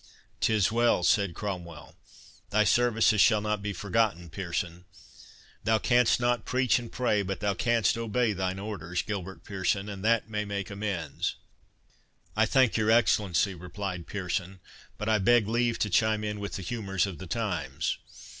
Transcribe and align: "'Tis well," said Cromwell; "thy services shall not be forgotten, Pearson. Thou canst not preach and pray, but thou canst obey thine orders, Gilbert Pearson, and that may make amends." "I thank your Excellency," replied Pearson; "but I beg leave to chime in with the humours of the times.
"'Tis 0.39 0.71
well," 0.71 1.03
said 1.03 1.35
Cromwell; 1.35 1.95
"thy 2.49 2.63
services 2.63 3.21
shall 3.21 3.39
not 3.39 3.61
be 3.61 3.71
forgotten, 3.71 4.31
Pearson. 4.31 4.85
Thou 5.63 5.77
canst 5.77 6.19
not 6.19 6.43
preach 6.43 6.79
and 6.79 6.91
pray, 6.91 7.21
but 7.21 7.39
thou 7.39 7.53
canst 7.53 7.95
obey 7.99 8.33
thine 8.33 8.57
orders, 8.57 9.03
Gilbert 9.03 9.43
Pearson, 9.43 9.87
and 9.87 10.03
that 10.03 10.27
may 10.27 10.43
make 10.43 10.71
amends." 10.71 11.35
"I 12.35 12.47
thank 12.47 12.77
your 12.77 12.89
Excellency," 12.89 13.53
replied 13.53 14.07
Pearson; 14.07 14.59
"but 14.97 15.07
I 15.07 15.19
beg 15.19 15.47
leave 15.47 15.77
to 15.77 15.89
chime 15.91 16.23
in 16.23 16.39
with 16.39 16.53
the 16.53 16.63
humours 16.63 17.05
of 17.05 17.19
the 17.19 17.27
times. 17.27 17.99